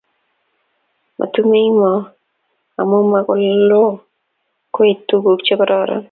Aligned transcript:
Matumein 1.17 1.71
moo 1.81 2.01
amu 2.79 2.97
maku 3.11 3.33
loo 3.69 3.89
kuitu 4.73 5.01
tuguk 5.09 5.39
che 5.45 5.53
kororon 5.59 5.99